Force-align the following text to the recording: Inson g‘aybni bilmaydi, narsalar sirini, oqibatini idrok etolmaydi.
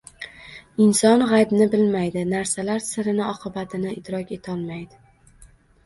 Inson 0.85 1.23
g‘aybni 1.33 1.67
bilmaydi, 1.75 2.25
narsalar 2.33 2.83
sirini, 2.89 3.25
oqibatini 3.29 3.97
idrok 4.03 4.37
etolmaydi. 4.41 5.03